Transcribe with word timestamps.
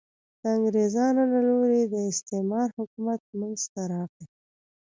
د 0.41 0.43
انګرېزانو 0.55 1.23
له 1.33 1.39
لوري 1.47 1.81
د 1.87 1.95
استعمار 2.11 2.67
حکومت 2.77 3.21
منځته 3.39 3.81
راغی. 3.91 4.25